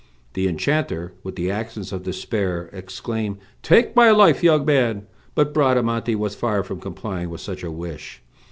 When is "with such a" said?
7.29-7.69